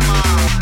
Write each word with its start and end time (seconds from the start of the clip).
mama. 0.00 0.61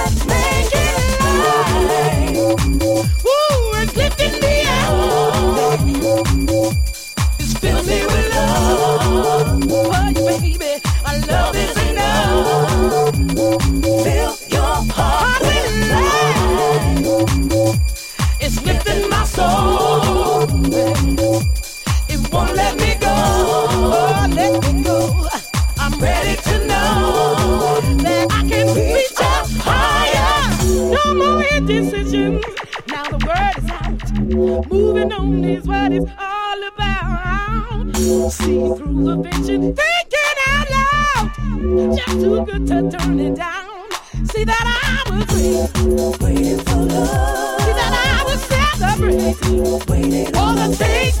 alone 35.21 35.43
is 35.43 35.65
what 35.65 35.91
it's 35.91 36.11
all 36.19 36.63
about. 36.67 37.95
See 38.31 38.73
through 38.75 39.03
the 39.03 39.15
vision, 39.29 39.75
thinking 39.75 40.37
out 40.47 40.69
loud. 40.77 41.95
Just 41.95 42.19
too 42.21 42.45
good 42.45 42.67
to 42.67 42.97
turn 42.97 43.19
it 43.19 43.35
down. 43.35 43.89
See 44.25 44.43
that 44.43 44.65
I 44.65 45.09
was 45.11 45.27
waiting, 45.35 46.11
waiting 46.19 46.59
for 46.65 46.75
love. 46.75 47.61
See 47.61 47.73
that 47.79 47.93
I 48.07 48.23
was 48.23 48.41
celebrating, 48.51 49.79
waiting 49.87 50.25
for 50.33 50.53
the 50.55 50.75
things. 50.77 51.20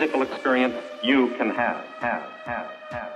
musical 0.00 0.22
experience 0.22 0.74
you 1.02 1.28
can 1.36 1.50
have, 1.50 1.84
have, 2.00 2.22
have, 2.46 2.66
have. 2.90 3.09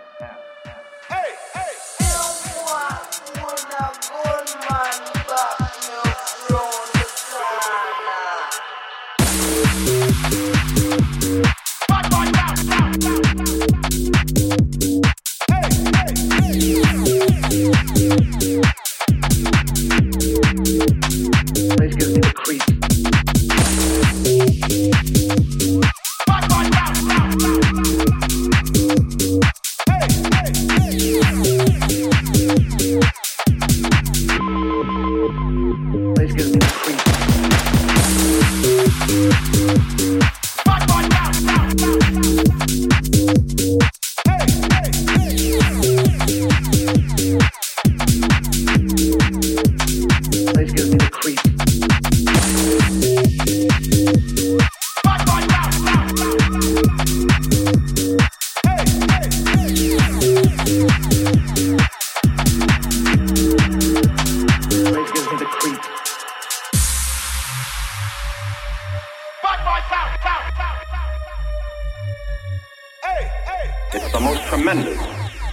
It's 73.92 74.12
the 74.12 74.20
most 74.20 74.42
tremendous 74.46 74.98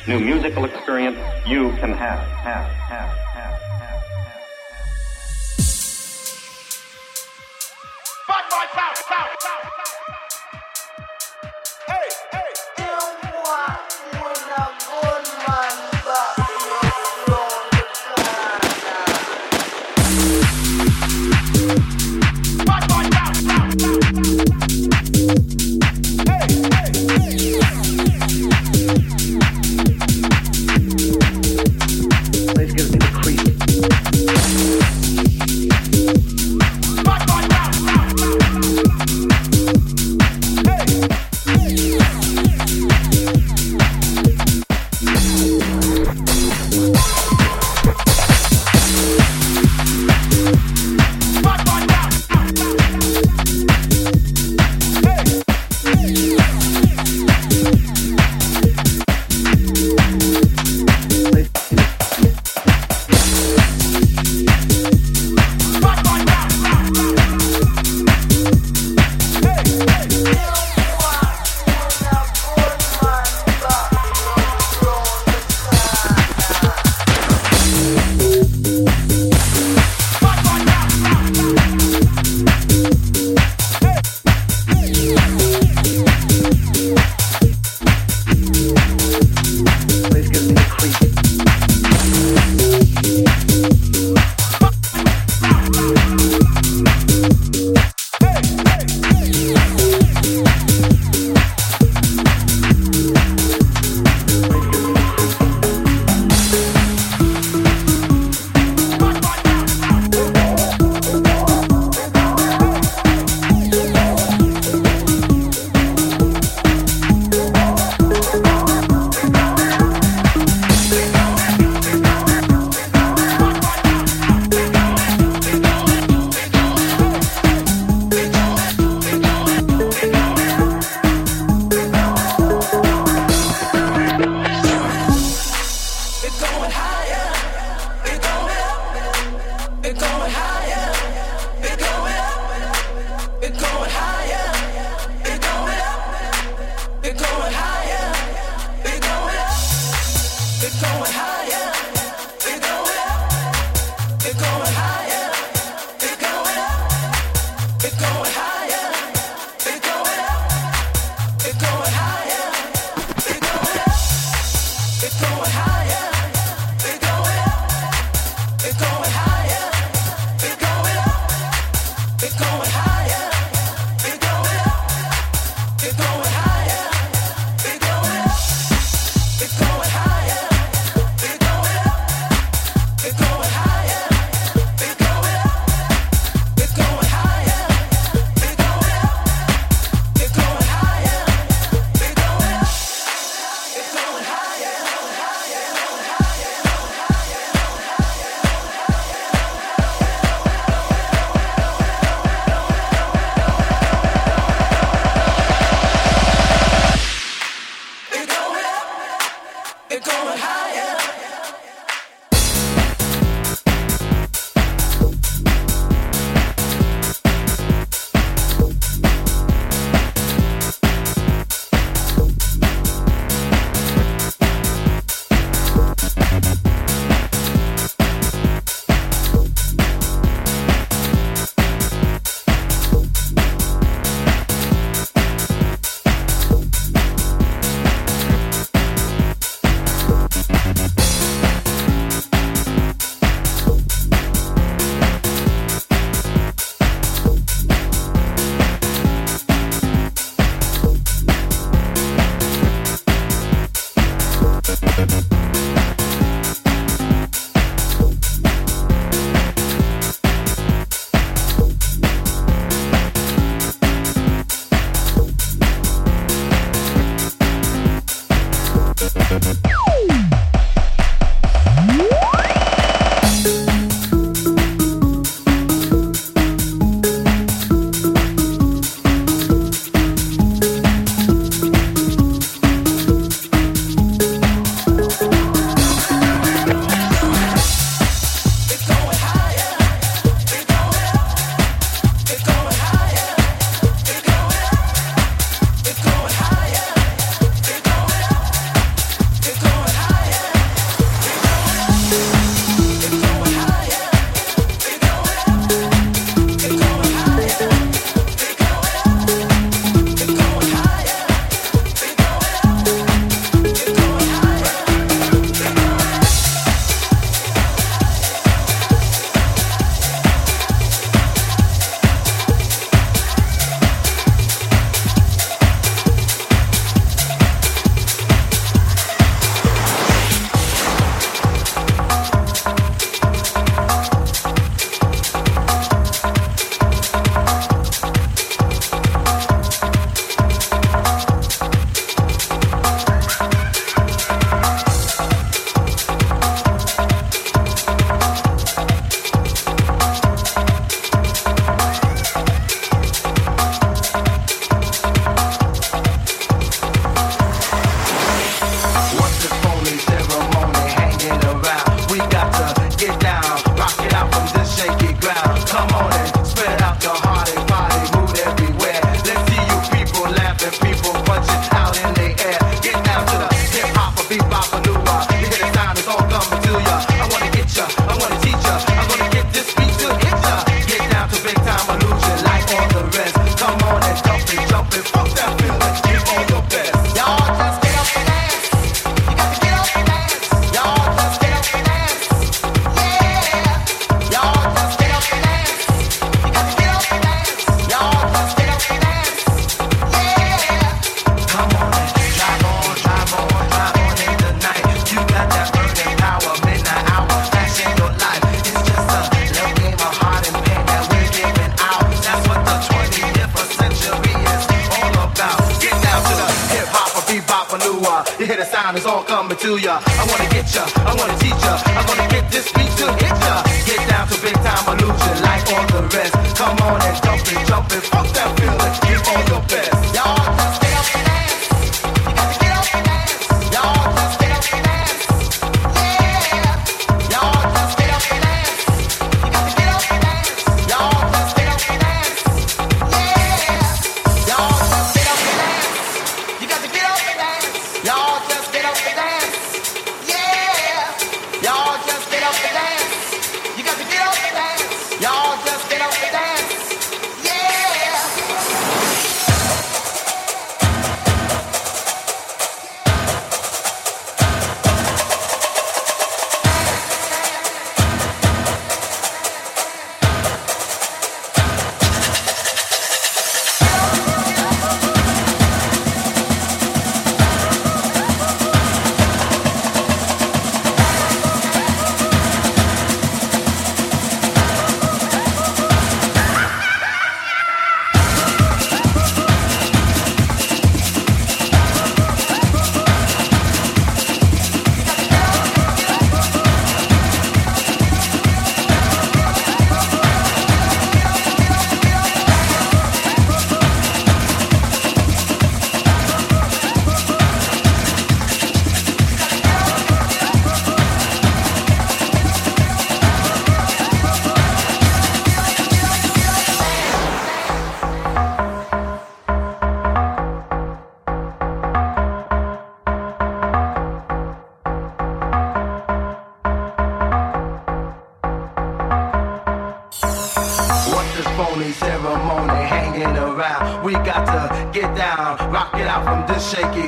new 0.08 0.20
musical 0.20 0.66
experience 0.66 1.18
you 1.48 1.72
can 1.80 1.94
have, 1.94 2.20
have, 2.44 2.66
have. 2.90 3.31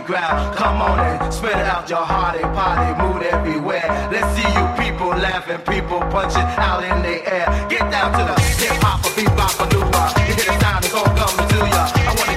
ground. 0.06 0.56
Come 0.56 0.82
on 0.82 1.00
and 1.00 1.34
spit 1.34 1.56
out 1.56 1.90
your 1.90 2.06
heart 2.06 2.40
and 2.40 2.54
party 2.56 2.92
mood 3.02 3.24
everywhere. 3.24 3.88
Let's 4.12 4.28
see 4.36 4.48
you 4.48 4.66
people 4.84 5.10
laughing, 5.10 5.60
people 5.74 6.00
punching 6.12 6.50
out 6.60 6.84
in 6.84 7.02
the 7.02 7.16
air. 7.28 7.48
Get 7.70 7.90
down 7.92 8.12
to 8.18 8.24
the 8.32 8.38
hip 8.60 8.84
hop 8.84 9.06
or 9.06 9.14
bebop 9.18 9.54
or 9.62 9.68
do 9.70 9.80
You 9.80 10.36
hear 10.36 10.48
the 10.52 10.60
sound, 10.60 10.86
it's 10.86 10.94
coming 10.94 11.48
to 11.52 11.60
ya. 11.76 11.84
I 11.96 12.16
wanna 12.18 12.33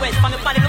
West, 0.00 0.18
from 0.20 0.30
the 0.32 0.38
body 0.38 0.61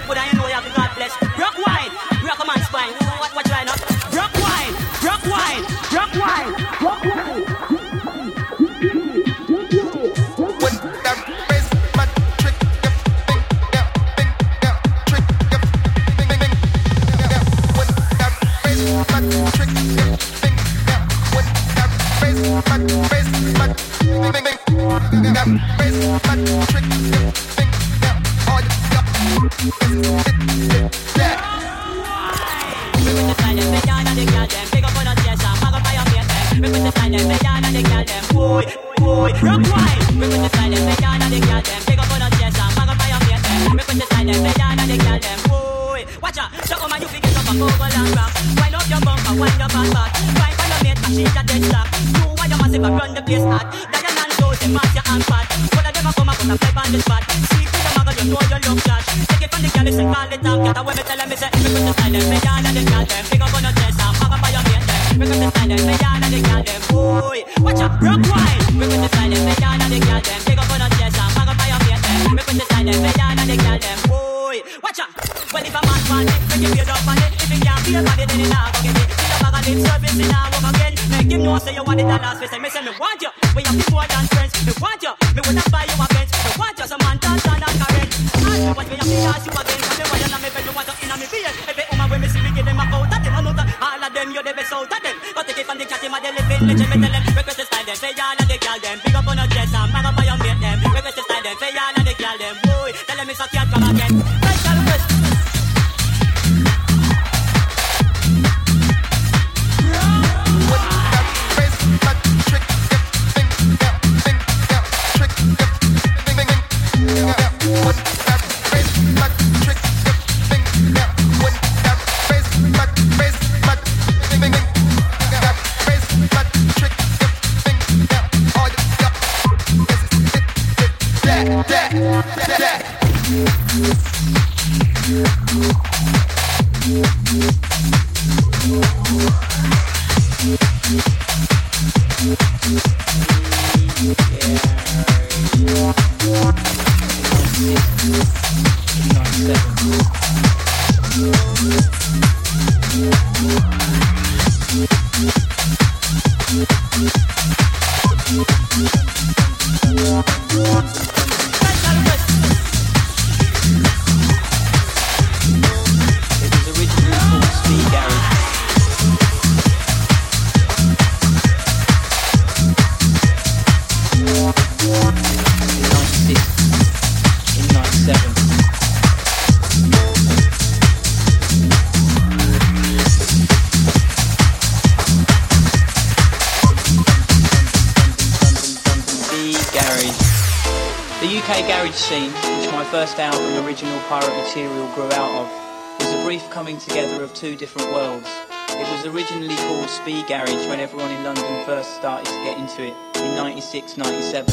two 197.43 197.57
different 197.57 197.91
worlds. 197.91 198.29
It 198.69 198.87
was 198.87 199.05
originally 199.05 199.57
called 199.57 199.89
Speed 199.89 200.27
Garage 200.27 200.65
when 200.71 200.79
everyone 200.79 201.11
in 201.11 201.25
London 201.25 201.65
first 201.65 201.93
started 201.93 202.25
to 202.25 202.31
get 202.45 202.57
into 202.57 202.83
it 202.87 202.95
in 203.17 203.35
96, 203.35 203.97
97. 203.97 204.47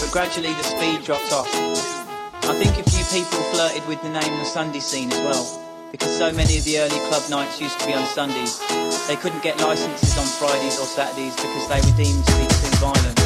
But 0.00 0.08
gradually 0.10 0.54
the 0.54 0.62
speed 0.62 1.04
dropped 1.04 1.30
off. 1.32 1.52
I 1.52 2.56
think 2.56 2.80
a 2.80 2.88
few 2.88 3.04
people 3.12 3.44
flirted 3.52 3.86
with 3.86 4.00
the 4.00 4.08
name 4.08 4.38
the 4.38 4.46
Sunday 4.46 4.80
scene 4.80 5.12
as 5.12 5.18
well 5.18 5.44
because 5.92 6.16
so 6.16 6.32
many 6.32 6.56
of 6.56 6.64
the 6.64 6.78
early 6.78 6.96
club 7.12 7.28
nights 7.28 7.60
used 7.60 7.78
to 7.80 7.86
be 7.86 7.92
on 7.92 8.06
Sundays. 8.06 8.58
They 9.06 9.16
couldn't 9.16 9.42
get 9.42 9.60
licenses 9.60 10.16
on 10.16 10.24
Fridays 10.24 10.80
or 10.80 10.86
Saturdays 10.86 11.36
because 11.36 11.68
they 11.68 11.80
were 11.84 11.96
deemed 11.98 12.24
to 12.24 12.32
be 12.40 12.46
too 12.48 12.72
violent. 12.80 13.23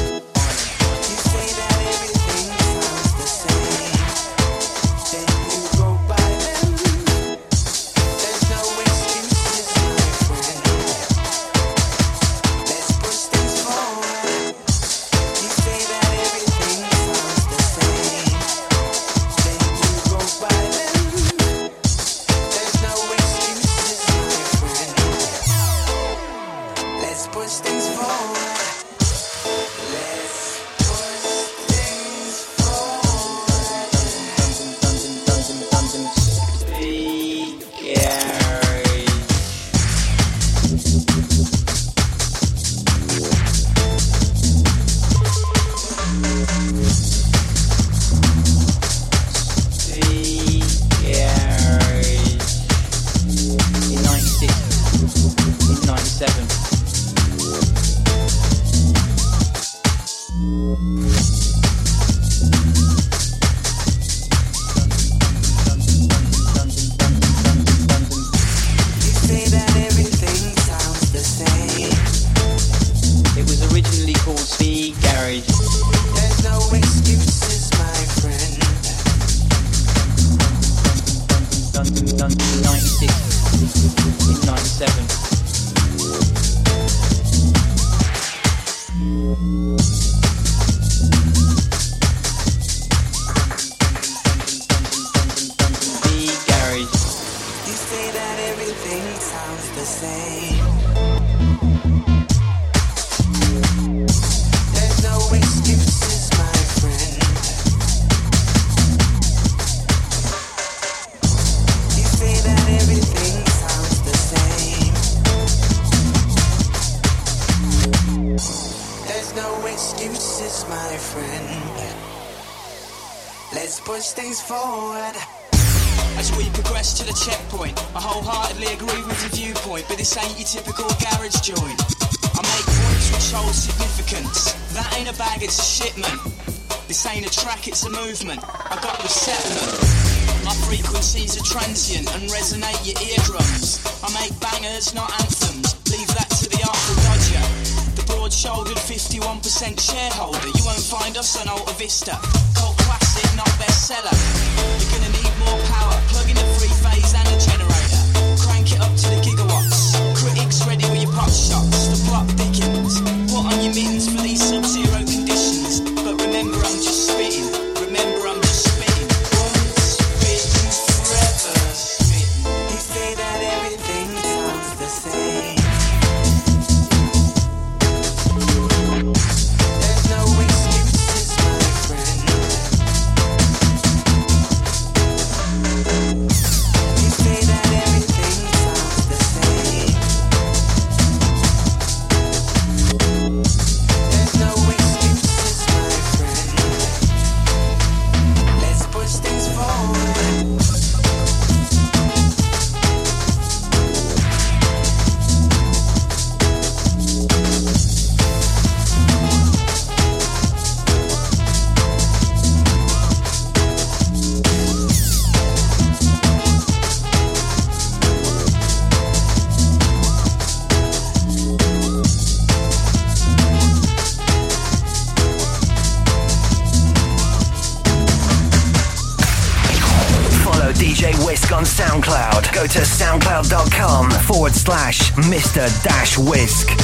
Slash 234.68 235.12
Mr. 235.12 235.82
Dash 235.82 236.18
Wisk. 236.18 236.77